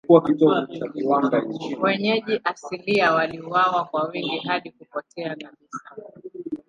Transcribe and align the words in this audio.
Wenyeji 1.79 2.41
asilia 2.43 3.11
waliuawa 3.11 3.85
kwa 3.85 4.03
wingi 4.07 4.39
hadi 4.39 4.71
kupotea 4.71 5.29
kabisa. 5.29 5.95